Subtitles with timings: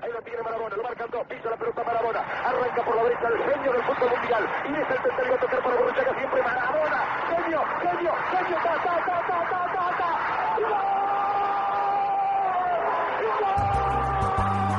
[0.00, 2.20] Ahí lo tiene Marabona, lo marcan dos, pisa la pelota Marabona.
[2.20, 4.48] Arranca por la derecha el genio del fútbol mundial.
[4.64, 6.98] Y es el tercero a tocar para Borruchaga siempre Marabona.
[7.28, 10.10] Genio, genio, genio, ta, ta, ta, ta, ta, ta, ta.
[14.70, 14.77] ¡Gol!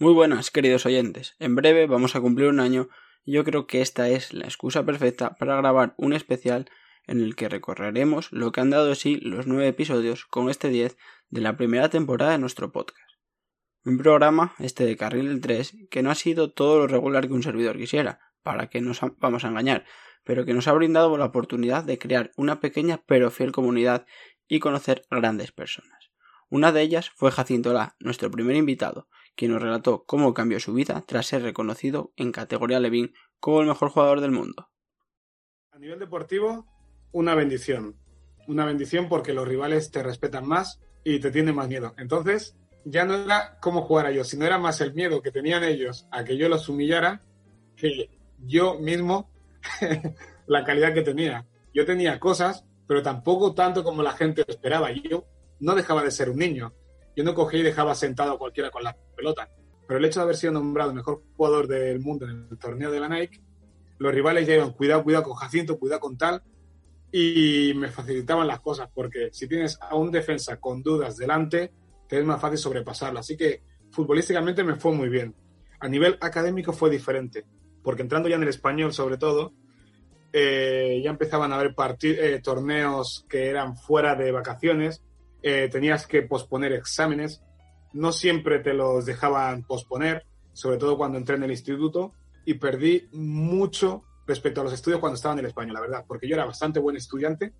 [0.00, 1.34] Muy buenas, queridos oyentes.
[1.40, 2.88] En breve vamos a cumplir un año
[3.24, 6.70] y yo creo que esta es la excusa perfecta para grabar un especial
[7.08, 10.68] en el que recorreremos lo que han dado de sí los nueve episodios con este
[10.68, 10.96] 10
[11.30, 13.10] de la primera temporada de nuestro podcast.
[13.84, 17.34] Un programa, este de Carril del 3, que no ha sido todo lo regular que
[17.34, 19.84] un servidor quisiera, para que nos vamos a engañar,
[20.22, 24.06] pero que nos ha brindado la oportunidad de crear una pequeña pero fiel comunidad
[24.46, 26.12] y conocer grandes personas.
[26.48, 30.74] Una de ellas fue Jacinto La, nuestro primer invitado, quien nos relató cómo cambió su
[30.74, 34.68] vida tras ser reconocido en categoría Levin como el mejor jugador del mundo.
[35.70, 36.66] A nivel deportivo,
[37.12, 37.94] una bendición.
[38.48, 41.94] Una bendición porque los rivales te respetan más y te tienen más miedo.
[41.98, 45.62] Entonces, ya no era cómo jugar a ellos, sino era más el miedo que tenían
[45.62, 47.22] ellos a que yo los humillara
[47.76, 48.10] que
[48.44, 49.30] yo mismo
[50.48, 51.46] la calidad que tenía.
[51.72, 54.90] Yo tenía cosas, pero tampoco tanto como la gente esperaba.
[54.90, 55.26] Yo
[55.60, 56.72] no dejaba de ser un niño
[57.18, 59.50] yo no cogí y dejaba sentado a cualquiera con la pelota.
[59.88, 63.00] Pero el hecho de haber sido nombrado mejor jugador del mundo en el torneo de
[63.00, 63.40] la Nike,
[63.98, 66.40] los rivales ya iban, cuidado, cuidado con Jacinto, cuidado con tal,
[67.10, 71.72] y me facilitaban las cosas, porque si tienes a un defensa con dudas delante,
[72.06, 73.18] te es más fácil sobrepasarlo.
[73.18, 75.34] Así que futbolísticamente me fue muy bien.
[75.80, 77.44] A nivel académico fue diferente,
[77.82, 79.54] porque entrando ya en el español sobre todo,
[80.32, 85.02] eh, ya empezaban a haber eh, torneos que eran fuera de vacaciones,
[85.42, 87.42] eh, tenías que posponer exámenes,
[87.92, 92.12] no siempre te los dejaban posponer, sobre todo cuando entré en el instituto,
[92.44, 96.28] y perdí mucho respecto a los estudios cuando estaba en el español, la verdad, porque
[96.28, 97.52] yo era bastante buen estudiante,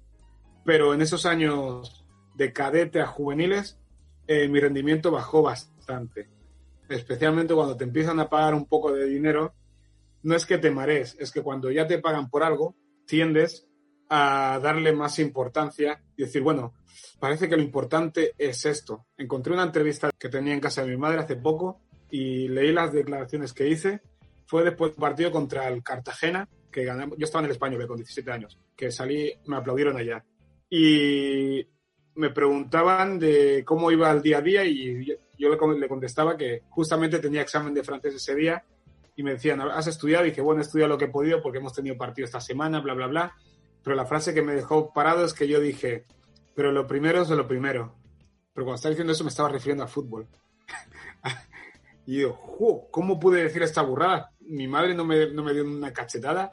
[0.64, 3.78] pero en esos años de cadete a juveniles,
[4.26, 6.28] eh, mi rendimiento bajó bastante,
[6.88, 9.54] especialmente cuando te empiezan a pagar un poco de dinero,
[10.22, 13.66] no es que te marees, es que cuando ya te pagan por algo, tiendes
[14.10, 16.74] a darle más importancia y decir, bueno,
[17.18, 19.06] parece que lo importante es esto.
[19.16, 22.92] Encontré una entrevista que tenía en casa de mi madre hace poco y leí las
[22.92, 24.00] declaraciones que hice.
[24.46, 27.18] Fue después del partido contra el Cartagena, que ganamos.
[27.18, 30.24] Yo estaba en el español con 17 años, que salí, me aplaudieron allá.
[30.70, 31.66] Y
[32.14, 35.06] me preguntaban de cómo iba el día a día y
[35.38, 38.64] yo le contestaba que justamente tenía examen de francés ese día
[39.14, 40.24] y me decían, ¿has estudiado?
[40.26, 42.80] Y dije, bueno, he estudiado lo que he podido porque hemos tenido partido esta semana,
[42.80, 43.36] bla, bla, bla.
[43.82, 46.04] Pero la frase que me dejó parado es que yo dije,
[46.58, 47.94] pero lo primero es lo primero.
[48.52, 50.26] Pero cuando estaba diciendo eso me estaba refiriendo al fútbol.
[52.04, 54.32] y digo, ¿cómo pude decir esta burrada?
[54.40, 56.50] Mi madre no me, no me dio una cachetada,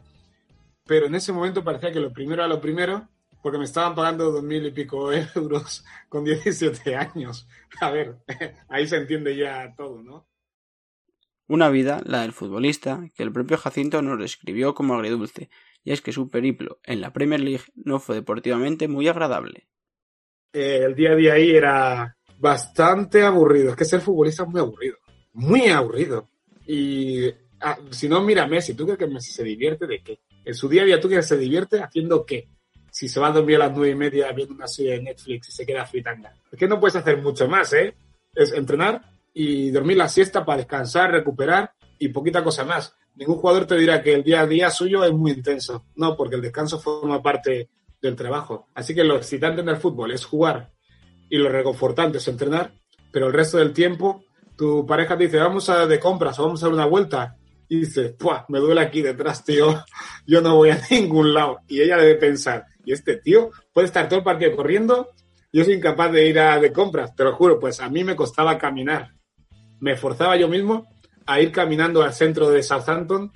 [0.86, 3.08] pero en ese momento parecía que lo primero era lo primero,
[3.42, 7.48] porque me estaban pagando dos mil y pico euros con 17 años.
[7.82, 8.18] A ver,
[8.70, 10.28] ahí se entiende ya todo, ¿no?
[11.48, 15.50] Una vida, la del futbolista, que el propio Jacinto nos describió como agridulce,
[15.84, 19.68] y es que su periplo en la Premier League no fue deportivamente muy agradable.
[20.58, 23.72] Eh, el día a día ahí era bastante aburrido.
[23.72, 24.96] Es que ser futbolista es muy aburrido.
[25.34, 26.30] Muy aburrido.
[26.66, 27.26] Y
[27.60, 28.74] ah, si no, mira Messi.
[28.74, 30.20] ¿Tú crees que Messi se divierte de qué?
[30.46, 32.48] En su día a día, ¿tú crees que se divierte haciendo qué?
[32.90, 35.50] Si se va a dormir a las nueve y media viendo una serie de Netflix
[35.50, 36.34] y se queda fritanga.
[36.50, 37.94] Es que no puedes hacer mucho más, ¿eh?
[38.34, 39.02] Es entrenar
[39.34, 42.96] y dormir la siesta para descansar, recuperar y poquita cosa más.
[43.16, 45.84] Ningún jugador te dirá que el día a día suyo es muy intenso.
[45.98, 47.68] No, porque el descanso forma parte
[48.02, 48.68] del trabajo.
[48.74, 50.72] Así que lo excitante en el fútbol es jugar
[51.30, 52.74] y lo reconfortante es entrenar,
[53.12, 54.26] pero el resto del tiempo
[54.56, 57.38] tu pareja te dice, vamos a de compras o vamos a dar una vuelta.
[57.68, 58.46] Y dices, ¡puah!
[58.50, 59.84] Me duele aquí detrás, tío.
[60.28, 61.60] Yo no voy a ningún lado.
[61.68, 65.10] Y ella debe pensar, ¿y este tío puede estar todo el partido corriendo?
[65.52, 67.60] Yo soy incapaz de ir a de compras, te lo juro.
[67.60, 69.14] Pues a mí me costaba caminar.
[69.80, 70.88] Me forzaba yo mismo
[71.26, 73.32] a ir caminando al centro de Southampton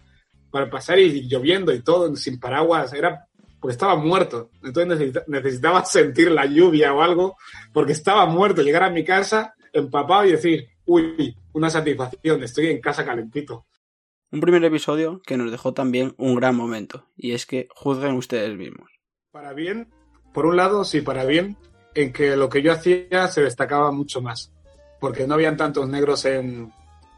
[0.51, 2.93] para pasar y lloviendo y todo, sin paraguas.
[2.93, 3.27] Era
[3.59, 4.51] porque estaba muerto.
[4.63, 7.37] Entonces necesitaba sentir la lluvia o algo,
[7.73, 8.61] porque estaba muerto.
[8.61, 13.65] Llegar a mi casa empapado y decir, uy, una satisfacción, estoy en casa calentito.
[14.31, 18.55] Un primer episodio que nos dejó también un gran momento, y es que juzguen ustedes
[18.55, 18.89] mismos.
[19.31, 19.89] Para bien,
[20.33, 21.57] por un lado, sí, para bien,
[21.95, 24.53] en que lo que yo hacía se destacaba mucho más,
[24.99, 26.71] porque no habían tantos negros en,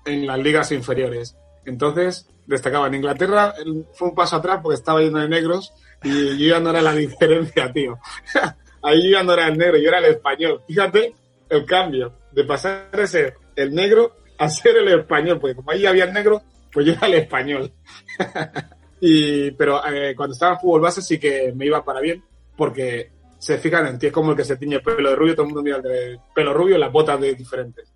[0.06, 1.36] en las ligas inferiores.
[1.66, 2.88] Entonces, destacaba.
[2.88, 3.54] En Inglaterra
[3.94, 6.94] fue un paso atrás porque estaba lleno de negros y yo ya no era la
[6.94, 8.00] diferencia, tío.
[8.83, 10.63] Ahí yo ya no era el negro, yo era el español.
[10.68, 11.13] Fíjate
[11.50, 15.86] el cambio de pasar de ser el negro a ser el español, porque como ahí
[15.86, 17.71] había el negro, pues yo era el español.
[19.01, 22.24] y, pero eh, cuando estaba en fútbol base sí que me iba para bien,
[22.56, 25.45] porque se fijan en ti, es como el que se tiñe pelo de rubio, todo
[25.45, 27.94] el mundo mira el de pelo rubio, las botas de diferentes.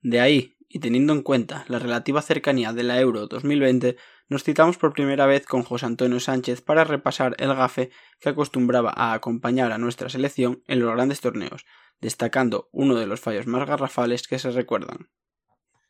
[0.00, 3.96] De ahí, y teniendo en cuenta la relativa cercanía de la Euro 2020,
[4.28, 7.90] nos citamos por primera vez con José Antonio Sánchez para repasar el gafe
[8.20, 11.64] que acostumbraba a acompañar a nuestra selección en los grandes torneos,
[12.00, 15.08] destacando uno de los fallos más garrafales que se recuerdan.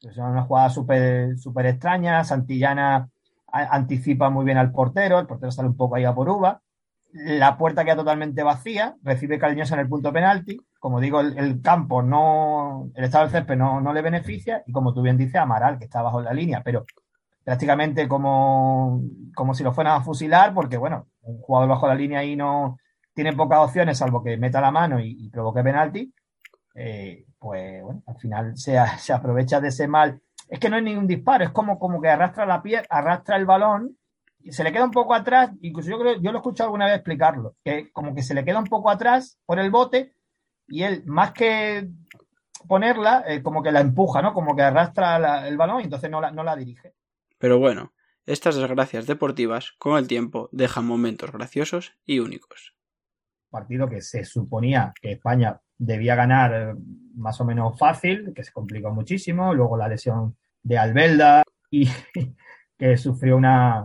[0.01, 3.09] Es una jugada súper extraña, Santillana
[3.47, 6.61] anticipa muy bien al portero, el portero sale un poco ahí a por uva,
[7.13, 12.03] la puerta queda totalmente vacía, recibe Cariñosa en el punto penalti, como digo, el, campo
[12.03, 15.79] no, el estado del césped no, no, le beneficia, y como tú bien dices, Amaral,
[15.79, 16.85] que está bajo la línea, pero
[17.45, 19.03] prácticamente como,
[19.35, 22.79] como si lo fueran a fusilar, porque bueno, un jugador bajo la línea ahí no
[23.13, 26.13] tiene pocas opciones, salvo que meta la mano y, provoque penalti,
[26.75, 30.21] eh, pues bueno, al final se, se, aprovecha de ese mal.
[30.49, 33.47] Es que no es ningún disparo, es como, como que arrastra la piel, arrastra el
[33.47, 33.97] balón,
[34.41, 36.87] y se le queda un poco atrás, incluso yo creo, yo lo he escuchado alguna
[36.87, 40.13] vez explicarlo, que como que se le queda un poco atrás por el bote,
[40.67, 41.89] y él, más que
[42.67, 44.33] ponerla, eh, como que la empuja, ¿no?
[44.33, 46.95] Como que arrastra el balón y entonces no la, no la dirige.
[47.45, 47.93] Pero bueno,
[48.25, 52.75] estas desgracias deportivas, con el tiempo, dejan momentos graciosos y únicos.
[53.51, 56.75] Partido que se suponía que España debía ganar eh,
[57.17, 61.87] más o menos fácil, que se complicó muchísimo, luego la lesión de Albelda y
[62.79, 63.85] que sufrió una,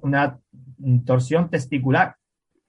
[0.00, 0.40] una,
[1.04, 2.16] torsión testicular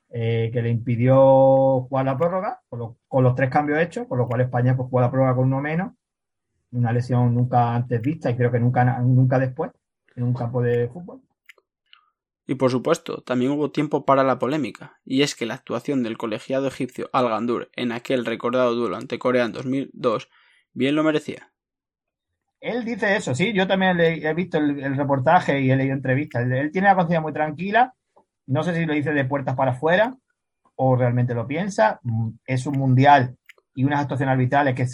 [0.10, 4.42] eh, que le impidió jugar la prórroga con, los tres cambios hechos, con lo cual
[4.42, 5.94] España pues, juega la prórroga con uno menos
[6.76, 9.72] una lesión nunca antes vista y creo que nunca, nunca después
[10.16, 11.22] en un campo de fútbol.
[12.48, 16.18] Y por supuesto, también hubo tiempo para la polémica, y es que la actuación del
[16.18, 20.30] colegiado egipcio Al Gandur en aquel recordado duelo ante Corea en 2002
[20.74, 21.52] bien lo merecía.
[22.60, 26.44] Él dice eso, sí, yo también he visto el, reportaje y he leído entrevistas.
[26.50, 27.94] Él, tiene la conciencia muy tranquila,
[28.48, 30.16] no sé si lo dice de puertas para afuera
[30.76, 32.00] o realmente lo piensa.
[32.04, 33.38] Mm, es un mundial
[33.76, 34.88] y unas actuaciones arbitrales que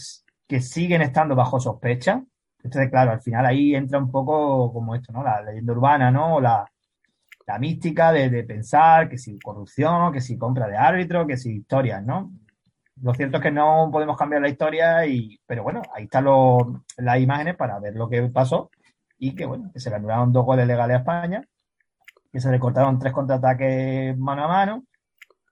[0.52, 2.22] que siguen estando bajo sospecha.
[2.62, 5.24] Entonces, claro, al final ahí entra un poco como esto, ¿no?
[5.24, 6.42] La leyenda urbana, ¿no?
[6.42, 6.70] La,
[7.48, 12.04] la mística de, pensar que si corrupción, que si compra de árbitro, que si historias,
[12.04, 12.34] ¿no?
[13.02, 16.26] Lo cierto es que no podemos cambiar la historia, y, pero bueno, ahí están
[16.98, 18.70] las imágenes para ver lo que pasó
[19.18, 21.48] y que, bueno, que se le anularon dos goles legales a España,
[22.30, 24.84] que se le cortaron tres contraataques mano a mano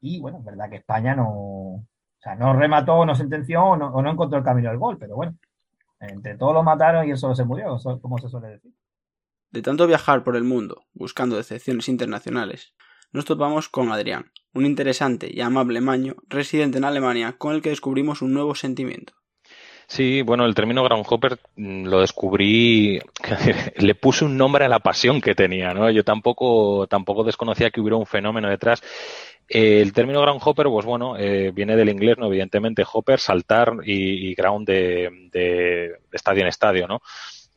[0.01, 1.58] y, bueno, es verdad que España no,
[2.19, 5.37] o sea, no remató, no sentenció o no, encontró el camino al gol, pero bueno,
[6.01, 8.73] entre todos lo mataron y él solo se murió, como se suele decir.
[9.51, 12.73] De tanto viajar por el mundo, buscando decepciones internacionales,
[13.13, 17.69] nos topamos con Adrián, un interesante y amable maño residente en Alemania con el que
[17.69, 19.13] descubrimos un nuevo sentimiento.
[19.89, 22.99] Sí, bueno, el término groundhopper mm, lo descubrí,
[23.75, 25.89] le puse un nombre a la pasión que tenía, ¿no?
[25.89, 28.83] Yo tampoco, tampoco desconocía que hubiera un fenómeno detrás
[29.49, 32.27] el término ground hopper, pues bueno, eh, viene del inglés, ¿no?
[32.27, 37.01] Evidentemente, hopper, saltar y, ground de, estadio en estadio, ¿no?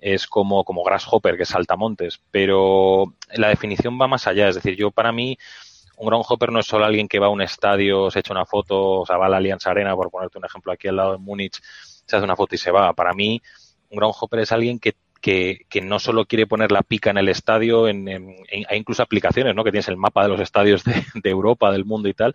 [0.00, 4.48] Es como, como grasshopper, que es saltamontes, pero la definición va más allá.
[4.48, 5.36] Es decir, yo para mí,
[5.98, 8.46] un ground hopper no es solo alguien que va a un estadio, se echa una
[8.46, 11.12] foto, o sea, va a la Allianz Arena, por ponerte un ejemplo, aquí al lado
[11.12, 12.94] de Múnich, se hace una foto y se va.
[12.94, 13.40] Para mí,
[13.90, 17.28] un ground hopper es alguien que que, no solo quiere poner la pica en el
[17.28, 19.64] estadio, en, hay incluso aplicaciones, ¿no?
[19.64, 22.34] Que tienes el mapa de los estadios de, Europa, del mundo y tal.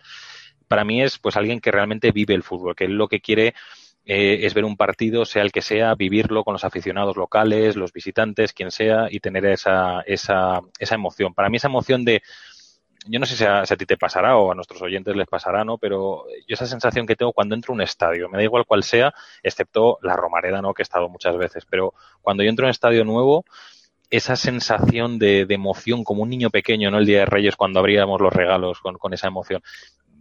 [0.66, 3.54] Para mí es pues alguien que realmente vive el fútbol, que lo que quiere
[4.06, 7.92] eh, es ver un partido, sea el que sea, vivirlo con los aficionados locales, los
[7.92, 11.34] visitantes, quien sea, y tener esa, esa, esa emoción.
[11.34, 12.22] Para mí esa emoción de,
[13.08, 15.78] yo no sé si a, ti te pasará o a nuestros oyentes les pasará, ¿no?
[15.78, 18.82] Pero yo esa sensación que tengo cuando entro a un estadio, me da igual cuál
[18.82, 20.74] sea, excepto la Romareda, ¿no?
[20.74, 23.44] Que he estado muchas veces, pero cuando yo entro a un estadio nuevo,
[24.10, 26.98] esa sensación de, emoción, como un niño pequeño, ¿no?
[26.98, 29.62] El Día de Reyes, cuando abríamos los regalos con, esa emoción.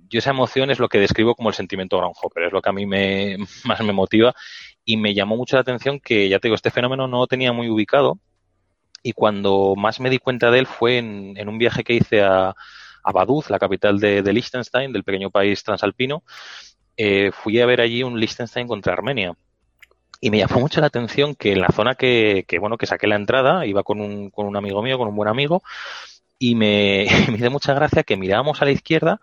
[0.10, 2.74] Yo esa emoción es lo que describo como el sentimiento Groundhopper, es lo que a
[2.74, 4.34] mí me, más me motiva
[4.86, 7.70] y me llamó mucho la atención que, ya te digo, este fenómeno no tenía muy
[7.70, 8.20] ubicado
[9.08, 12.54] y cuando más me di cuenta de él fue en, un viaje que hice a,
[13.14, 16.24] Vaduz, la capital de, Liechtenstein, del pequeño país transalpino.
[16.98, 19.32] Eh, fui a ver allí un Liechtenstein contra Armenia.
[20.20, 23.16] Y me llamó mucho la atención que en la zona que, bueno, que saqué la
[23.16, 25.64] entrada, iba con un, con un amigo mío, con un buen amigo,
[26.38, 27.08] y me,
[27.40, 29.22] me mucha gracia que mirábamos a la izquierda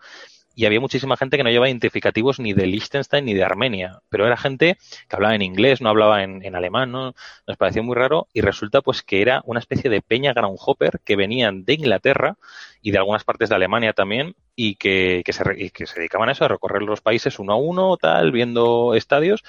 [0.55, 4.27] y había muchísima gente que no llevaba identificativos ni de Liechtenstein ni de Armenia, pero
[4.27, 4.77] era gente
[5.09, 7.15] que hablaba en inglés, no hablaba en, alemán, ¿no?
[7.47, 11.17] Nos pareció muy raro y resulta pues que era una especie de peña groundhopper que
[11.17, 12.37] venían de Inglaterra
[12.81, 16.33] y de algunas partes de Alemania también y que, que, se, que se dedicaban a
[16.33, 19.43] eso, a recorrer los países uno a uno, tal, viendo estadios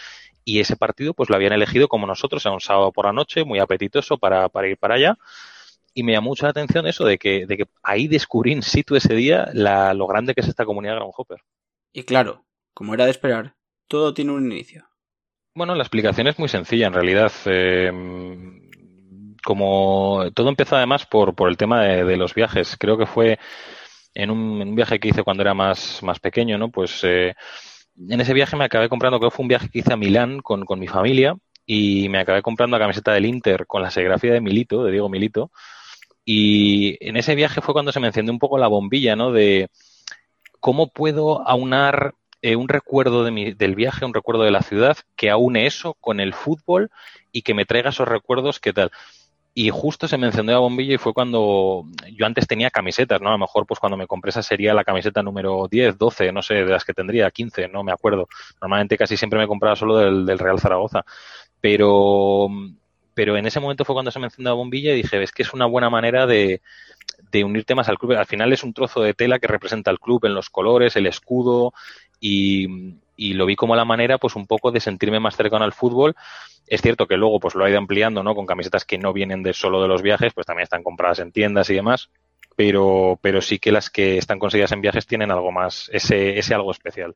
[0.44, 3.44] y ese partido pues lo habían elegido como nosotros, a un sábado por la noche,
[3.44, 5.18] muy apetitoso para, para ir para allá
[5.96, 8.96] y me llamó mucho la atención eso de que, de que ahí descubrí in situ
[8.96, 11.40] ese día la, lo grande que es esta comunidad Groundhopper.
[11.94, 13.56] Y claro, como era de esperar,
[13.88, 14.86] todo tiene un inicio.
[15.56, 17.32] Bueno, la explicación es muy sencilla en realidad.
[17.46, 17.92] Eh,
[19.42, 22.76] como todo empezó además por, por el tema de, los viajes.
[22.78, 23.40] Creo que fue
[24.14, 26.70] en un, viaje que hice cuando era más, más pequeño, ¿no?
[26.70, 27.36] Pues eh,
[27.98, 30.40] en ese viaje me acabé comprando, creo que fue un viaje que hice a Milán
[30.40, 34.34] con, con mi familia y me acabé comprando la camiseta del Inter con la serigrafía
[34.34, 35.52] de Milito, de Diego Milito,
[36.26, 39.32] y en ese viaje fue cuando se me encendió un poco la bombilla, ¿no?
[39.32, 39.70] De
[40.60, 44.98] cómo puedo aunar eh, un recuerdo de mi, del viaje, un recuerdo de la ciudad,
[45.16, 46.90] que aúne eso con el fútbol
[47.32, 48.92] y que me traiga esos recuerdos, ¿qué tal?
[49.54, 53.30] Y justo se me encendió la bombilla y fue cuando yo antes tenía camisetas, ¿no?
[53.30, 56.42] A lo mejor pues cuando me compré esa sería la camiseta número 10, 12, no
[56.42, 58.28] sé, de las que tendría, 15, no me acuerdo.
[58.60, 61.06] Normalmente casi siempre me compraba solo del, del Real Zaragoza.
[61.62, 62.50] Pero
[63.16, 65.42] pero en ese momento fue cuando se me encendió la bombilla y dije, es que
[65.42, 66.62] es una buena manera de,
[67.34, 68.12] unirte más al club.
[68.12, 71.08] Al final es un trozo de tela que representa al club en los colores, el
[71.08, 71.74] escudo
[72.20, 72.68] y,
[73.18, 76.16] lo vi como la manera pues un poco de sentirme más cercano al fútbol.
[76.68, 78.36] Es cierto que luego pues lo ha ido ampliando, ¿no?
[78.36, 81.32] Con camisetas que no vienen de solo de los viajes, pues también están compradas en
[81.32, 82.10] tiendas y demás.
[82.58, 86.54] Pero, pero sí que las que están conseguidas en viajes tienen algo más, ese, ese
[86.54, 87.16] algo especial.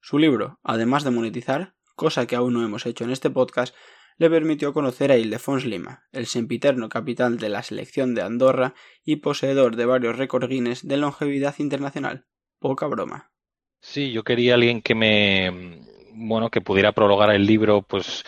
[0.00, 3.74] Su libro, además de monetizar, cosa que aún no hemos hecho en este podcast,
[4.16, 9.16] le permitió conocer a Ildefons Lima, el sempiterno capitán de la selección de Andorra y
[9.16, 12.26] poseedor de varios récords Guinness de longevidad internacional.
[12.58, 13.32] Poca broma.
[13.80, 15.82] Sí, yo quería alguien que me
[16.14, 18.24] bueno, que pudiera prologar el libro, pues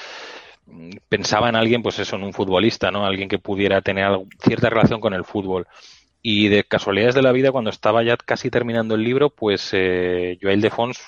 [1.08, 3.06] pensaba en alguien, pues eso, en un futbolista, ¿no?
[3.06, 5.66] Alguien que pudiera tener cierta relación con el fútbol.
[6.22, 10.38] Y de casualidades de la vida, cuando estaba ya casi terminando el libro, pues eh,
[10.42, 11.00] Joel Defons,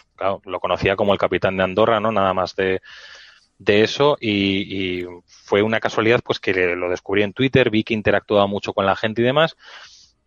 [0.44, 2.12] lo conocía como el capitán de Andorra, ¿no?
[2.12, 2.80] Nada más de,
[3.58, 8.46] de eso y, fue una casualidad pues que lo descubrí en Twitter, vi que interactuaba
[8.46, 9.56] mucho con la gente y demás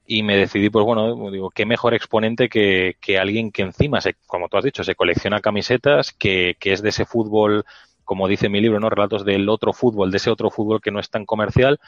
[0.05, 4.49] y me decidí pues bueno, digo, qué mejor exponente que, que alguien que encima, como
[4.49, 7.65] tú has dicho, se colecciona camisetas, que, que es de ese fútbol,
[8.03, 8.89] como dice mi libro, ¿no?
[8.89, 11.79] Relatos del otro fútbol, de ese otro fútbol que no es tan comercial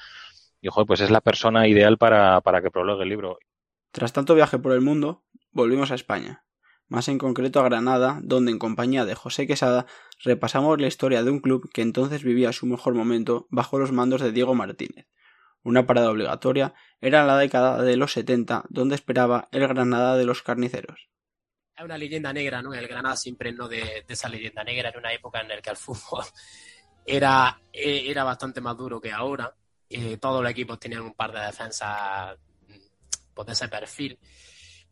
[0.62, 3.40] y joder, pues es la persona ideal para, para que prologue el libro.
[3.92, 6.44] Tras tanto viaje por el mundo, volvimos a España
[6.88, 9.86] más en concreto a Granada, donde en compañía de José Quesada
[10.24, 14.22] repasamos la historia de un club que entonces vivía su mejor momento bajo los mandos
[14.22, 15.08] de Diego Martínez.
[15.64, 20.44] Una parada obligatoria era la década de los 70, donde esperaba el Granada de los
[20.44, 21.10] carniceros.
[21.76, 22.74] Es una leyenda negra, ¿no?
[22.74, 25.78] El Granada siempre no de, esa leyenda negra en una época en la que el
[25.78, 26.26] fútbol
[27.06, 29.56] era, eh, era bastante más duro que ahora.
[29.90, 32.38] Eh, todos los equipos tenían un par de defensas
[33.34, 34.20] pues, de ese perfil.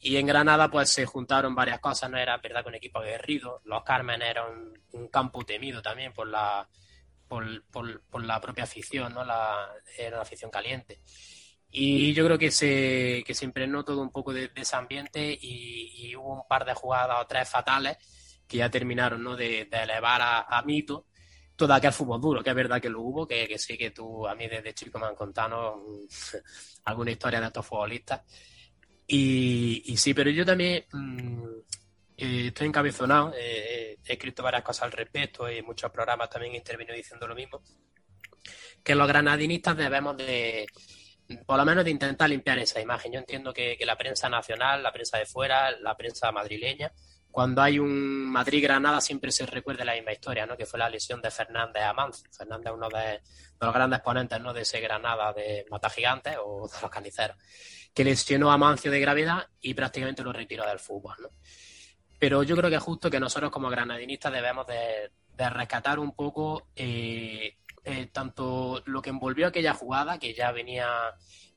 [0.04, 3.62] Y en Granada pues se juntaron varias cosas, no era verdad que un equipo aguerrido,
[3.66, 6.68] los Carmen eran un, campo temido también por la
[7.28, 9.24] por, por, la propia afición, ¿no?
[9.24, 11.02] La, era una afición caliente.
[11.70, 16.14] Y yo creo que se, que se impregnó todo un poco de, ese ambiente y,
[16.16, 17.98] hubo un par de jugadas o tres fatales
[18.48, 19.36] que ya terminaron ¿no?
[19.38, 21.08] de, elevar a, mito
[21.56, 24.28] todo aquel fútbol duro, que es verdad que lo hubo, que, que sí que tú,
[24.28, 25.82] a mí desde chico me han contado
[26.86, 28.22] alguna historia de estos futbolistas
[29.14, 31.44] y, sí, pero yo también mm,
[32.16, 36.94] eh, estoy encabezonado, eh, he escrito varias cosas al respecto y muchos programas también intervino
[36.94, 37.62] diciendo lo mismo,
[38.82, 40.66] que los granadinistas debemos de,
[41.46, 43.12] por lo menos de intentar limpiar esa imagen.
[43.12, 46.94] Yo entiendo que, la prensa nacional, la prensa de fuera, la prensa madrileña,
[47.30, 50.56] cuando hay un Madrid-Granada siempre se recuerda la misma historia, ¿no?
[50.56, 51.94] que fue la lesión de Fernández a.
[52.38, 53.22] Fernández uno de,
[53.66, 54.54] los grandes ponentes ¿no?
[54.54, 57.38] de ese Granada de Mata Gigantes o de los caniceros
[57.94, 61.16] que lesionó a Mancio de gravedad y prácticamente lo retiró del fútbol.
[61.22, 61.30] ¿no?
[62.20, 65.12] Pero yo creo que es justo que nosotros como granadinistas debemos de,
[65.50, 70.88] rescatar un poco eh, eh, tanto lo que envolvió aquella jugada, que ya venía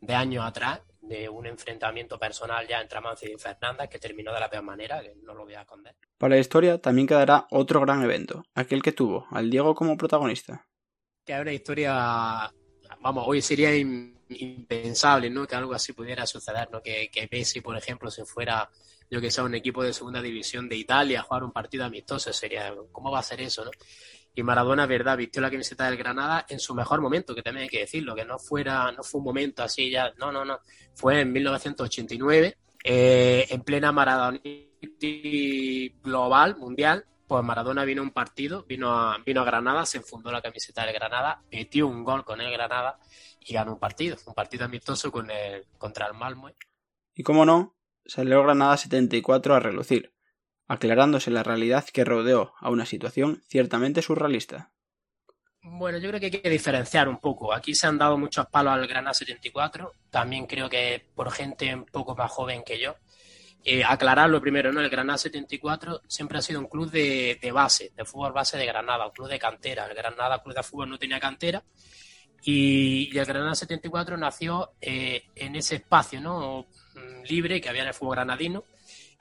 [0.01, 4.41] de años atrás, de un enfrentamiento personal ya entre Mancio y Fernández, que terminó de
[4.41, 5.95] la peor manera, que no lo voy a esconder.
[6.17, 10.65] Para la historia también quedará otro gran evento, aquel que tuvo al Diego como protagonista.
[11.25, 12.53] Que es una historia,
[13.01, 15.47] vamos, hoy sería impensable, ¿no?
[15.47, 16.83] Que algo así pudiera suceder, ¿no?
[16.83, 18.69] Que, que Messi, por ejemplo, se fuera,
[19.11, 22.33] yo que sé, un equipo de segunda división de Italia a jugar un partido amistoso,
[22.33, 23.71] sería, ¿cómo va a ser eso, no?
[24.37, 27.69] Y Maradona, verdad, vistió la camiseta del Granada en su mejor momento, que también hay
[27.69, 30.59] que decirlo, que no fuera, no fue un momento así ya, no, no, no,
[30.95, 38.65] fue en 1989, eh, en plena reality global, mundial, pues Maradona vino a un partido,
[38.65, 42.41] vino a, vino a Granada, se fundó la camiseta del Granada, metió un gol con
[42.41, 42.99] el Granada
[43.41, 46.51] y ganó un partido, un partido amistoso con el, contra el Malmo.
[47.15, 50.15] Y como no, salió Granada 74 a relucir,
[50.67, 54.73] aclarándose la realidad que rodeó a una situación ciertamente surrealista.
[55.67, 57.55] Bueno, yo creo que hay que diferenciar un poco.
[57.55, 61.87] Aquí se han dado muchos palos al Granada 74, también creo que por gente un
[61.87, 62.97] poco más joven que yo.
[63.67, 64.81] Eh, aclararlo primero, ¿no?
[64.81, 69.07] El Granada 74 siempre ha sido un club de, base, de fútbol base de Granada,
[69.07, 69.87] un club de cantera.
[69.87, 71.65] El Granada Club de Fútbol no tenía cantera
[72.43, 76.67] y, el Granada 74 nació eh, en ese espacio, ¿no?
[76.95, 78.65] Mm, libre que había en el fútbol granadino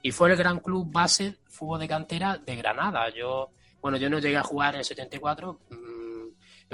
[0.02, 3.08] y fue el gran club base fútbol de cantera de Granada.
[3.08, 3.48] Yo,
[3.80, 5.93] bueno, yo no llegué a jugar en el 74, mm,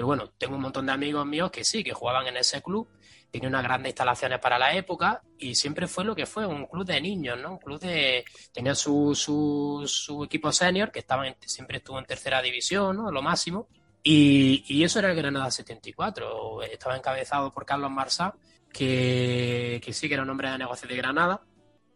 [0.00, 2.88] pero bueno, tengo un montón de amigos míos que sí, que jugaban en ese club
[3.30, 6.86] tenía unas grandes instalaciones para la época y siempre fue lo que fue, un club
[6.86, 7.52] de niños, ¿no?
[7.52, 8.24] Un club de...
[8.50, 13.12] tenía su, su, su equipo senior, que estaba siempre estuvo en tercera división, ¿no?
[13.12, 13.68] Lo máximo.
[14.02, 16.62] Y, y, eso era el Granada 74.
[16.62, 18.34] Estaba encabezado por Carlos Marsá,
[18.72, 21.42] que, que sí que era un hombre de negocio de Granada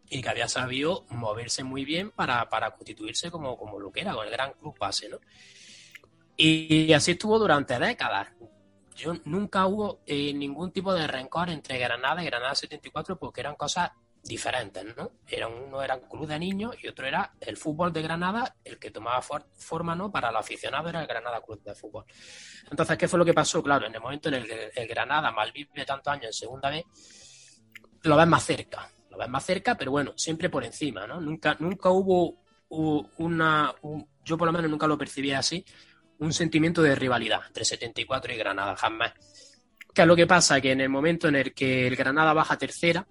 [0.07, 4.13] y que había sabido moverse muy bien para, para constituirse como, como lo que era,
[4.13, 5.17] con el gran club base, ¿no?
[6.37, 8.27] Y así estuvo durante décadas
[8.95, 13.55] yo nunca hubo eh, ningún tipo de rencor entre Granada y Granada 74 porque eran
[13.55, 13.91] cosas
[14.23, 15.11] diferentes, ¿no?
[15.27, 18.79] Era uno era un club de niños y otro era el fútbol de Granada, el
[18.79, 20.11] que tomaba forma, ¿no?
[20.11, 22.05] Para el aficionado era el Granada Club de Fútbol.
[22.71, 23.61] Entonces, ¿qué fue lo que pasó?
[23.61, 26.85] Claro, en el momento en el que el Granada malvive tantos años en segunda vez,
[28.01, 31.21] lo ves más cerca, lo ves más cerca, pero bueno, siempre por encima, ¿no?
[31.21, 33.75] Nunca, nunca hubo una,
[34.23, 35.63] yo por lo menos nunca lo percibía así,
[36.19, 39.13] un sentimiento de rivalidad entre 74 y Granada, jamás.
[39.93, 40.59] ¿Qué es lo que pasa?
[40.59, 43.07] Que en el momento en el que el Granada baja tercera,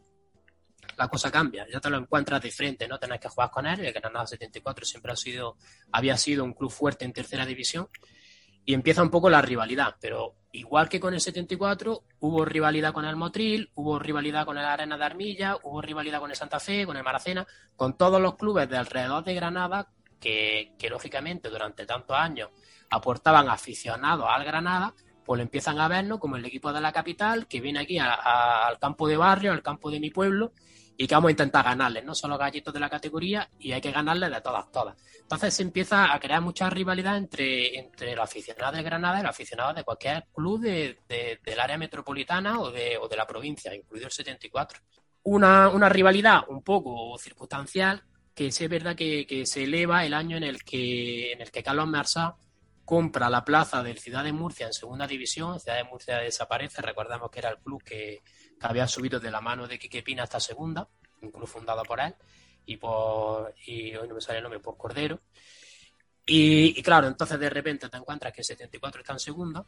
[0.96, 3.80] la cosa cambia, ya te lo encuentras de frente, no tenés que jugar con él,
[3.80, 5.56] el Granada 74 siempre ha sido,
[5.92, 7.88] había sido un club fuerte en tercera división,
[8.64, 13.04] y empieza un poco la rivalidad, pero igual que con el 74, hubo rivalidad con
[13.04, 16.86] el Motril, hubo rivalidad con el Arena de Armilla, hubo rivalidad con el Santa Fe,
[16.86, 17.46] con el Maracena,
[17.76, 19.88] con todos los clubes de alrededor de Granada,
[20.18, 22.50] que, que lógicamente durante tantos años
[22.94, 27.60] aportaban aficionados al Granada, pues empiezan a vernos como el equipo de la capital que
[27.60, 30.52] viene aquí al campo de barrio, al campo de mi pueblo
[30.96, 33.90] y que vamos a intentar ganarles, no solo gallitos de la categoría y hay que
[33.90, 34.96] ganarles de todas, todas.
[35.20, 39.30] Entonces se empieza a crear mucha rivalidad entre, entre los aficionados de Granada y los
[39.30, 44.06] aficionados de cualquier club de, del área metropolitana o de, o de la provincia, incluido
[44.06, 44.80] el 74.
[45.24, 48.02] Una, una rivalidad un poco circunstancial
[48.34, 51.50] que sí es verdad que, que, se eleva el año en el que, en el
[51.50, 52.36] que Carlos Marsá
[52.84, 55.58] compra la plaza del Ciudad de Murcia en segunda división.
[55.58, 56.82] Ciudad de Murcia desaparece.
[56.82, 58.22] Recordamos que era el club que,
[58.60, 60.88] había subido de la mano de Quique Pina hasta segunda,
[61.20, 62.14] un club fundado por él
[62.64, 65.20] y por y hoy no me sale el nombre por Cordero.
[66.26, 69.66] Y, claro, entonces de repente te encuentras que el 74 está en segunda,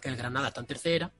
[0.00, 1.12] que el Granada está en tercera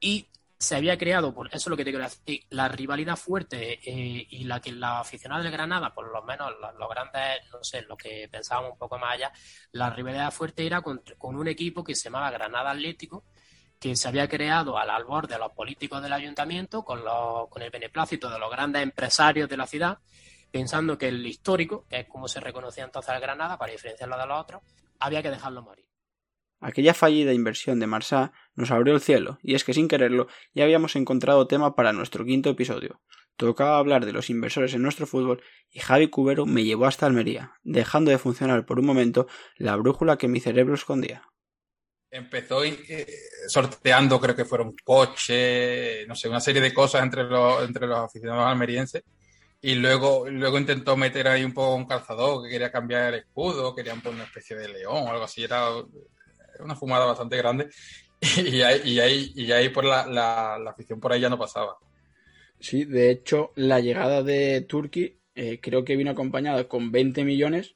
[0.00, 0.26] y
[0.64, 4.26] se había creado, por eso es lo que te quiero decir, la rivalidad fuerte eh,
[4.30, 7.96] y la que la aficionada del Granada, por lo menos los, grandes, no sé, lo
[7.96, 9.32] que pensábamos un poco más allá,
[9.72, 13.24] la rivalidad fuerte era con, un equipo que se llamaba Granada Atlético,
[13.78, 17.02] que se había creado al albor de los políticos del ayuntamiento, con,
[17.50, 19.98] con el beneplácito de los grandes empresarios de la ciudad,
[20.50, 24.26] pensando que el histórico, que es como se reconocía entonces al Granada, para diferenciarlo de
[24.26, 24.62] los otros,
[24.98, 25.93] había que dejarlo morir.
[26.64, 30.64] Aquella fallida inversión de Marsá nos abrió el cielo, y es que sin quererlo ya
[30.64, 33.02] habíamos encontrado tema para nuestro quinto episodio.
[33.36, 37.52] Tocaba hablar de los inversores en nuestro fútbol y Javi Cubero me llevó hasta Almería,
[37.64, 39.26] dejando de funcionar por un momento
[39.58, 41.28] la brújula que mi cerebro escondía.
[42.10, 43.06] Empezó eh,
[43.46, 47.98] sorteando, creo que fueron coches, no sé, una serie de cosas entre los, entre los
[47.98, 49.04] aficionados almerienses.
[49.60, 53.74] Y luego, luego intentó meter ahí un poco un calzador que quería cambiar el escudo,
[53.74, 55.44] querían poner una especie de león o algo así.
[55.44, 55.68] Era
[56.60, 57.68] una fumada bastante grande
[58.36, 61.76] y ahí, ahí, y ahí por la, la, afición por ahí ya no pasaba.
[62.60, 67.74] Sí, de hecho, la llegada de Turki eh, creo que vino acompañada con 20 millones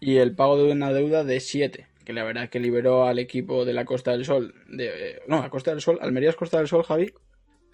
[0.00, 3.18] y el pago de una deuda de 7, que la verdad es que liberó al
[3.18, 4.54] equipo de la Costa del Sol.
[4.68, 5.98] De, eh, no, a Costa del Sol.
[6.00, 7.12] ¿Almería es Costa del Sol, Javi?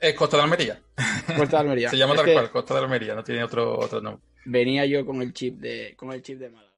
[0.00, 0.82] Es Costa de Almería.
[1.36, 1.88] Costa de Almería.
[1.90, 4.22] Se llama tal cual, Costa de Almería, no tiene otro, otro nombre.
[4.44, 6.72] Venía yo con el chip de, con el chip de Málaga.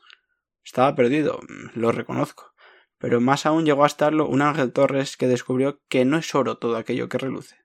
[0.64, 1.40] Estaba perdido,
[1.74, 2.55] lo reconozco
[2.98, 6.59] pero más aún llegó a estarlo un Ángel Torres que descubrió que no es oro
[6.59, 7.56] todo aquello que reluce.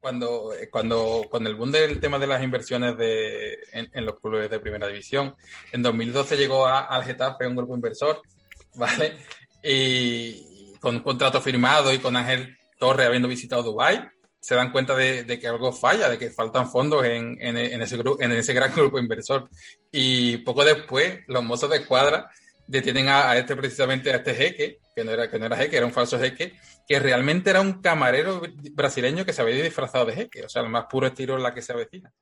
[0.00, 4.50] Cuando, eh, cuando, cuando el boom del tema de las inversiones de, en, los clubes
[4.50, 5.36] de primera división,
[5.72, 8.22] en 2012 llegó al Getafe un grupo inversor,
[8.76, 9.18] ¿vale?
[9.62, 14.02] Y con un contrato firmado y con Ángel Torres habiendo visitado Dubái,
[14.40, 18.54] se dan cuenta de, que algo falla, de que faltan fondos en, ese en ese
[18.54, 19.50] gran grupo inversor.
[19.92, 22.30] Y poco después, los mozos de escuadra
[22.70, 25.86] detienen a, este precisamente, a este jeque, que no, era, que no era jeque, era
[25.86, 26.54] un falso jeque,
[26.86, 28.40] que realmente era un camarero
[28.72, 31.52] brasileño que se había disfrazado de jeque, o sea, el más puro estilo en la
[31.52, 32.12] que se avecina.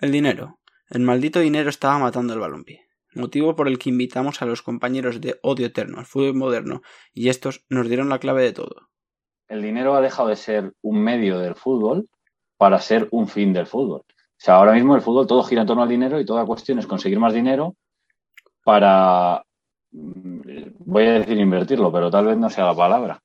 [0.00, 0.58] El dinero.
[0.88, 5.20] El maldito dinero estaba matando el balompié, motivo por el que invitamos a los compañeros
[5.20, 6.80] de Odio Eterno al fútbol moderno,
[7.12, 8.88] y estos nos dieron la clave de todo.
[9.48, 12.08] El dinero ha dejado de ser un medio del fútbol
[12.56, 14.00] para ser un fin del fútbol.
[14.08, 16.78] O sea, ahora mismo el fútbol todo gira en torno al dinero y toda cuestión
[16.78, 17.76] es conseguir más dinero
[18.66, 19.44] para,
[19.92, 20.40] mm,
[20.80, 23.22] voy a decir invertirlo, pero tal vez no sea la palabra.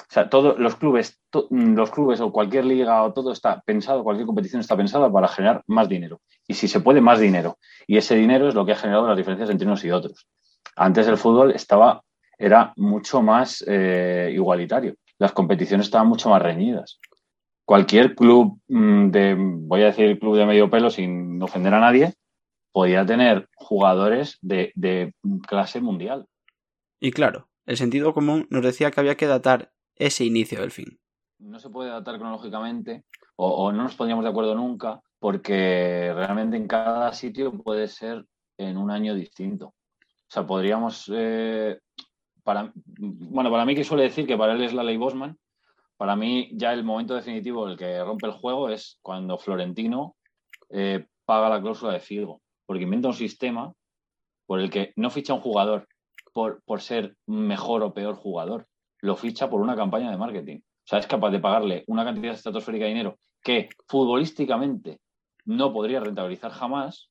[0.00, 4.04] O sea, todos los clubes, mm, los clubes o cualquier liga o todo está pensado,
[4.04, 6.20] cualquier competición está pensada para generar más dinero.
[6.46, 7.56] Y si se puede, más dinero.
[7.86, 10.26] Y ese dinero es lo que ha generado las diferencias entre unos y otros.
[10.76, 12.02] Antes el fútbol estaba,
[12.36, 14.94] era mucho más eh, igualitario.
[15.18, 17.00] Las competiciones estaban mucho más reñidas.
[17.64, 22.12] Cualquier club mm, de, voy a decir club de medio pelo sin ofender a nadie,
[22.72, 25.14] podía tener jugadores de,
[25.46, 26.26] clase mundial.
[27.00, 30.98] Y claro, el sentido común nos decía que había que datar ese inicio del fin.
[31.38, 33.04] No se puede datar cronológicamente
[33.36, 38.24] o, no nos pondríamos de acuerdo nunca porque realmente en cada sitio puede ser
[38.58, 39.66] en un año distinto.
[39.68, 41.10] O sea, podríamos...
[41.12, 41.78] Eh,
[42.42, 45.38] para, bueno, para mí que suele decir que para él es la ley Bosman,
[45.96, 50.16] para mí ya el momento definitivo, el que rompe el juego, es cuando Florentino
[50.70, 53.74] eh, paga la cláusula de Figo porque inventa un sistema
[54.46, 55.88] por el que no ficha un jugador
[56.32, 58.68] por, por ser mejor o peor jugador,
[59.00, 60.58] lo ficha por una campaña de marketing.
[60.58, 65.00] O sea, es capaz de pagarle una cantidad estratosférica de dinero que futbolísticamente
[65.46, 67.10] no podría rentabilizar jamás,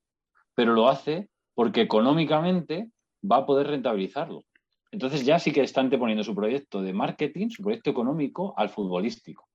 [0.56, 2.90] pero lo hace porque económicamente
[3.30, 4.46] va a poder rentabilizarlo.
[4.92, 9.49] Entonces ya sí que está anteponiendo su proyecto de marketing, su proyecto económico al futbolístico.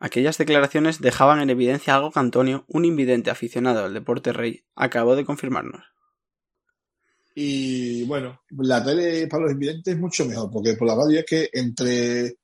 [0.00, 5.16] Aquellas declaraciones dejaban en evidencia algo que Antonio, un invidente aficionado al deporte rey, acabó
[5.16, 5.84] de confirmarnos.
[7.34, 11.24] Y bueno, la tele para los invidentes es mucho mejor, porque por la radio es
[11.24, 12.36] que entre,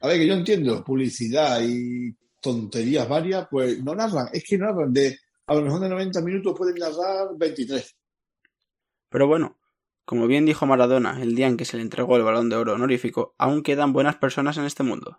[0.00, 4.92] a ver, que yo entiendo, publicidad y tonterías varias, pues no narran, es que narran
[4.92, 7.96] de, a lo mejor de 90 minutos pueden narrar 23.
[9.10, 9.58] Pero bueno,
[10.04, 12.74] como bien dijo Maradona el día en que se le entregó el balón de oro
[12.74, 15.18] honorífico, aún quedan buenas personas en este mundo.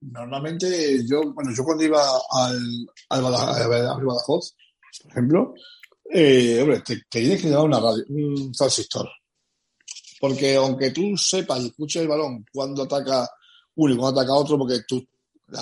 [0.00, 4.54] Normalmente yo, bueno, yo cuando iba al, al, Badajoz,
[5.02, 5.54] por ejemplo,
[6.10, 9.08] eh, hombre, te, tienes que llevar una radio, un transistor.
[10.20, 13.28] Porque aunque tú sepas y escuches el balón cuando ataca
[13.76, 15.04] uno y cuando ataca otro, porque tú,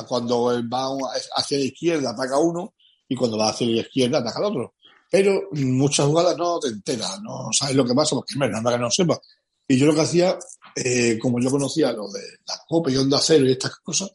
[0.09, 0.89] cuando va
[1.37, 2.75] hacia la izquierda ataca uno
[3.09, 4.75] y cuando va hacia la izquierda ataca al otro.
[5.11, 8.79] Pero muchas jugadas no te enteras, no sabes lo que pasa, porque es nada que
[8.79, 9.21] no sepas.
[9.69, 10.39] Y yo lo que hacía,
[10.75, 14.11] eh, como yo conocía lo de la copa y onda cero y estas cosas,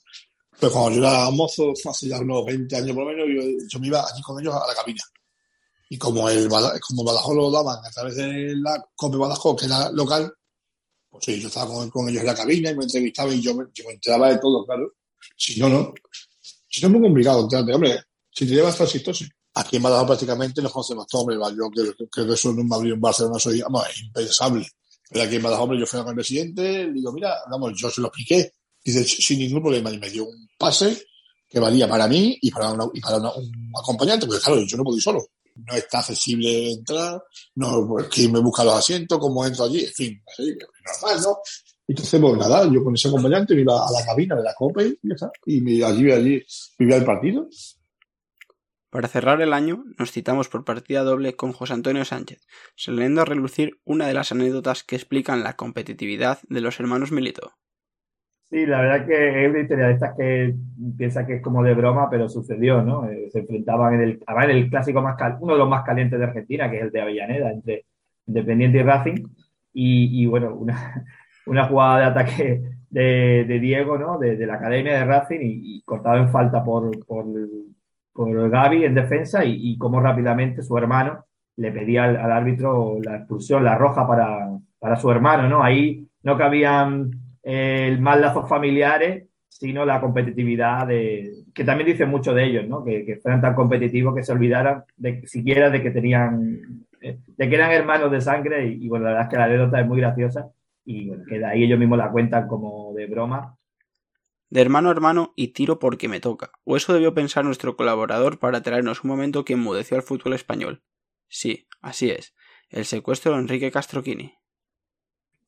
[0.62, 3.80] pues cuando yo era mozo, hace ya unos 20 años por lo menos, yo, yo
[3.80, 5.02] me iba allí con ellos a la cabina.
[5.90, 6.48] Y como el
[6.88, 10.32] como Badajoz lo daban a través de la COPE Badajoz, que era local,
[11.10, 13.86] pues sí, yo estaba con, ellos en la cabina y me entrevistaba y yo yo
[13.88, 14.94] me enteraba de todo, claro.
[15.36, 15.94] Si no, no.
[16.70, 19.28] Si no es muy complicado enterarte, hombre, si te llevas transistores.
[19.56, 22.94] Aquí en Badajoz prácticamente nos conocemos todos, hombre, yo creo, que eso en un Madrid
[22.94, 24.68] en Barcelona soy, vamos, impensable.
[25.10, 28.00] Pero aquí en Badajoz, yo fui con el presidente, le digo, mira, vamos, yo se
[28.00, 28.54] lo expliqué.
[28.84, 31.06] Dice, sin ningún problema, y me dio un pase
[31.48, 34.98] que valía para mí y para, y para un acompañante, porque claro, yo no puedo
[34.98, 35.26] ir solo.
[35.54, 37.22] No está accesible entrar,
[37.56, 40.24] no, quién me busca los asientos, cómo entro allí, en fin,
[41.02, 41.38] normal, ¿no?
[41.88, 44.98] Entonces, pues nada, yo con ese acompañante me iba a la cabina de la COPE
[45.04, 45.32] y ya está.
[45.46, 46.42] Y me, allí, allí
[46.80, 47.50] vivía el partido.
[48.90, 52.42] Para cerrar el año, nos citamos por partida doble con José Antonio Sánchez,
[52.78, 57.54] saliendo a relucir una de las anécdotas que explican la competitividad de los hermanos Milito.
[58.52, 60.54] Sí, la verdad que es una historia de estas que
[60.98, 63.10] piensa que es como de broma, pero sucedió, ¿no?
[63.10, 66.26] Eh, se enfrentaban en el, en el clásico más uno de los más calientes de
[66.26, 67.86] Argentina, que es el de Avellaneda, entre
[68.28, 69.24] Independiente y Racing.
[69.74, 71.06] Y, bueno, una,
[71.46, 74.20] una, jugada de ataque de, Diego, ¿no?
[74.20, 77.26] De, la academia de Racing y, cortado en falta por, por
[78.14, 83.64] por Gaby en defensa y, cómo rápidamente su hermano le pedía al, árbitro la expulsión,
[83.64, 85.64] la roja para, para, su hermano, ¿no?
[85.64, 87.12] Ahí no cabían
[87.44, 92.84] eh, más lazos familiares, sino la competitividad de, que también dice mucho de ellos, ¿no?
[92.84, 97.56] Que, fueran tan competitivos que se olvidaran de siquiera de que tenían, eh, de que
[97.56, 100.50] eran hermanos de sangre y, bueno, la verdad es que la anécdota es muy graciosa
[100.86, 103.56] y bueno, que de ahí ellos mismos la cuentan como de broma
[104.52, 106.52] de hermano a hermano y tiro porque me toca.
[106.66, 110.84] O eso debió pensar nuestro colaborador para traernos un momento que enmudeció al fútbol español.
[111.30, 112.36] Sí, así es,
[112.70, 114.36] el secuestro de Enrique Castroquini.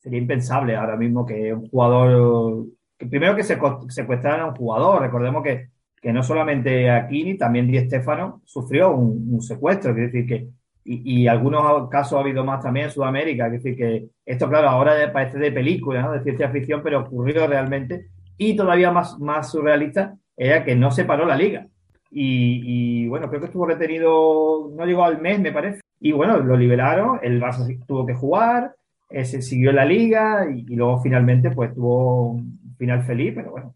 [0.03, 2.65] Sería impensable ahora mismo que un jugador
[2.97, 5.01] primero que se secuestraran a un jugador.
[5.01, 5.69] Recordemos que,
[6.01, 9.91] que no solamente Aquini, también Di Stefano sufrió un, secuestro.
[9.91, 10.49] Es decir, que,
[10.83, 13.45] y, algunos casos ha habido más también en Sudamérica.
[13.47, 16.11] Es decir, que esto, claro, ahora parece de película, ¿no?
[16.11, 18.07] de ciencia ficción, pero ocurrió realmente.
[18.37, 21.65] Y todavía más, más surrealista era que no se paró la liga.
[22.11, 25.79] Y, bueno, creo que estuvo retenido, no llegó al mes, me parece.
[26.01, 28.75] Y bueno, lo liberaron, el Barça tuvo que jugar,
[29.13, 33.75] se siguió la liga y, luego finalmente pues tuvo un final feliz, pero bueno,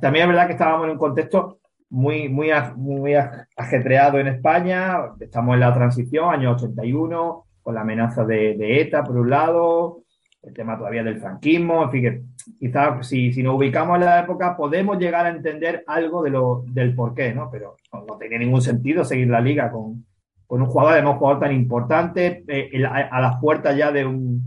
[0.00, 1.58] también es verdad que estábamos en un contexto
[1.90, 3.14] muy, muy, muy
[3.56, 9.16] ajetreado en España, estamos en la transición, año 81, con la amenaza de, ETA por
[9.16, 10.02] un lado,
[10.42, 14.56] el tema todavía del franquismo, en fin, quizás si, si nos ubicamos en la época
[14.56, 17.50] podemos llegar a entender algo de lo, del porqué, ¿no?
[17.50, 20.04] Pero no, tenía ningún sentido seguir la liga con,
[20.48, 24.42] un jugador, además un jugador tan importante, eh, a, las puertas ya de un,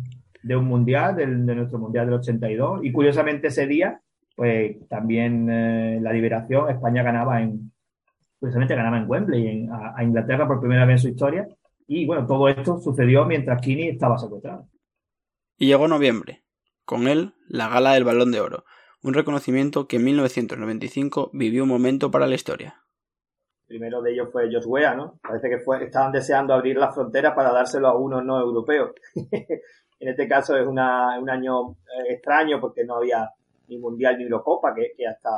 [0.46, 4.00] de un mundial, de nuestro mundial del 82, y curiosamente ese día,
[4.36, 7.72] pues también eh, la liberación, España ganaba en,
[8.40, 11.48] curiosamente ganaba en Wembley, a, a Inglaterra por primera vez en su historia,
[11.88, 14.68] y bueno, todo esto sucedió mientras Kini estaba secuestrado.
[15.58, 16.44] Y llegó noviembre.
[16.84, 18.66] Con él, la gala del Balón de Oro,
[19.02, 22.84] un reconocimiento que en 1995 vivió un momento para la historia.
[23.68, 25.20] El primero de ellos fue Josh Wea, ¿no?
[25.24, 28.94] Parece que fue, estaban deseando abrir la frontera para dárselo a uno no europeo.
[30.00, 33.30] En este caso es un año eh, extraño porque no había
[33.68, 35.30] ni Mundial ni Eurocopa, que, hasta,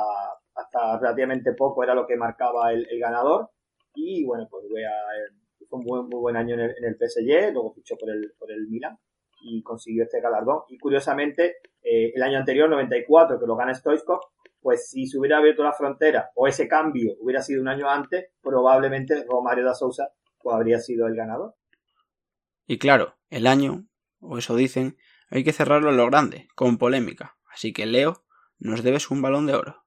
[0.54, 3.50] hasta relativamente poco era lo que marcaba el, ganador.
[3.94, 7.52] Y bueno, pues eh, fue un buen, muy buen año en el, en el PSG,
[7.52, 8.98] luego fichó por el, por el Milan
[9.42, 10.62] y consiguió este galardón.
[10.68, 14.20] Y curiosamente, eh, el año anterior, 94, que lo gana Stoichkov,
[14.60, 18.26] pues si se hubiera abierto la frontera o ese cambio hubiera sido un año antes,
[18.42, 20.08] probablemente Romario da Sousa
[20.42, 21.54] pues, habría sido el ganador.
[22.66, 23.86] Y claro, el año,
[24.20, 24.96] o eso dicen,
[25.30, 27.36] hay que cerrarlo en lo grande, con polémica.
[27.52, 28.22] Así que Leo,
[28.58, 29.84] nos debes un balón de oro.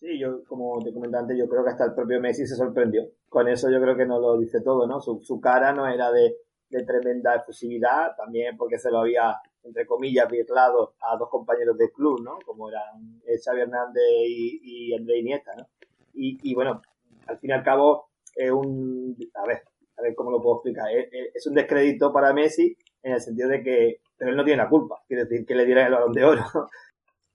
[0.00, 3.04] Sí, yo, como te comenté antes, yo creo que hasta el propio Messi se sorprendió.
[3.28, 5.00] Con eso yo creo que no lo dice todo, ¿no?
[5.00, 6.36] su cara no era de,
[6.72, 11.92] de tremenda efusividad, también porque se lo había, entre comillas, birlado a dos compañeros del
[11.92, 12.38] club, ¿no?
[12.46, 15.66] Como eran Xavi Hernández y, y André Iniesta, ¿no?
[16.14, 16.82] Y, bueno,
[17.26, 19.62] al fin y al cabo, es un, a ver,
[19.96, 23.62] a ver cómo lo puedo explicar, es, un descrédito para Messi en el sentido de
[23.62, 26.24] que, pero él no tiene la culpa, quiere decir que le diera el balón de
[26.24, 26.44] oro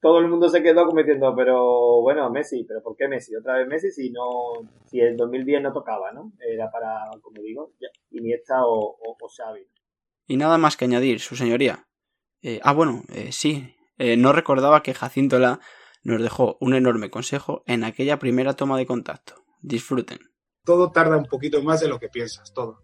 [0.02, 3.36] todo el mundo se quedó como diciendo, pero bueno, Messi, pero ¿por qué Messi?
[3.36, 6.32] Otra vez Messi si no, si el 2010 no tocaba, ¿no?
[6.40, 7.74] Era para, como digo,
[8.12, 9.68] Iniesta o, o, Xavi.
[10.28, 11.88] Y nada más que añadir, su señoría.
[12.42, 15.60] Eh, ah, bueno, eh, sí, eh, no recordaba que Jacinto La
[16.04, 19.44] nos dejó un enorme consejo en aquella primera toma de contacto.
[19.62, 20.20] Disfruten.
[20.64, 22.84] Todo tarda un poquito más de lo que piensas, todo.